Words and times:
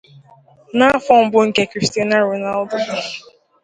n'afọ 0.77 1.13
mbụ 1.25 1.39
nke 1.47 1.61
Cristiano 1.71 2.15
Ronaldo. 2.27 2.77